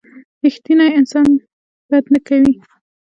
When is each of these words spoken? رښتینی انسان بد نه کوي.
رښتینی 0.43 0.87
انسان 0.99 1.25
بد 1.89 2.05
نه 2.13 2.19
کوي. 2.27 2.53